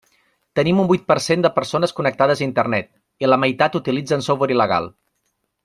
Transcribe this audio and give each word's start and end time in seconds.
Tenim 0.59 0.79
un 0.83 0.87
vuit 0.91 1.03
per 1.11 1.17
cent 1.25 1.43
de 1.45 1.51
persones 1.57 1.93
connectades 1.99 2.41
a 2.41 2.45
Internet, 2.47 2.89
i 3.25 3.29
la 3.31 3.39
meitat 3.45 3.79
utilitza 3.83 4.21
software 4.31 4.57
il·legal. 4.59 4.91